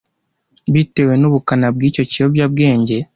[0.73, 2.95] bitewe n’ubukana bw’icyo kiyobyabwenge